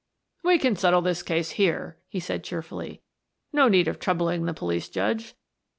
[0.43, 3.03] "We can settle the case here," he said cheerfully.
[3.53, 5.35] "No need of troubling the police judge.